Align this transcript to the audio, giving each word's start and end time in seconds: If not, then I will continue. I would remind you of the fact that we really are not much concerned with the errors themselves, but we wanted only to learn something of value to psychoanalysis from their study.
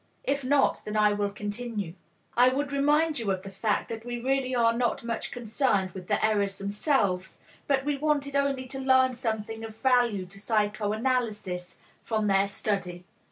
If 0.23 0.43
not, 0.43 0.81
then 0.83 0.97
I 0.97 1.13
will 1.13 1.29
continue. 1.29 1.93
I 2.35 2.49
would 2.49 2.71
remind 2.71 3.19
you 3.19 3.29
of 3.29 3.43
the 3.43 3.51
fact 3.51 3.87
that 3.89 4.03
we 4.03 4.19
really 4.19 4.55
are 4.55 4.73
not 4.73 5.03
much 5.03 5.29
concerned 5.29 5.91
with 5.91 6.07
the 6.07 6.25
errors 6.25 6.57
themselves, 6.57 7.37
but 7.67 7.85
we 7.85 7.97
wanted 7.97 8.35
only 8.35 8.65
to 8.65 8.79
learn 8.79 9.13
something 9.13 9.63
of 9.63 9.75
value 9.75 10.25
to 10.25 10.39
psychoanalysis 10.39 11.77
from 12.01 12.25
their 12.25 12.47
study. 12.47 13.05